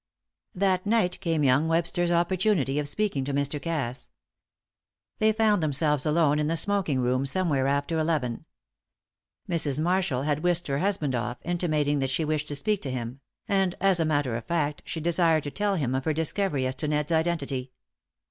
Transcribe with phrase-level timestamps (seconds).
[0.55, 3.61] That night came young Webster's opportunity of speaking to Mr.
[3.61, 4.09] Cass.
[5.19, 8.45] They found themselves alone in the smoking room somewhere after eleven.
[9.47, 9.79] Mrs.
[9.79, 13.75] Marshall had whisked her husband off, intimating that she wished to speak to him; and
[13.79, 16.87] as a matter of fact she desired to tell him of her discovery as to
[16.87, 17.71] Ned's identity.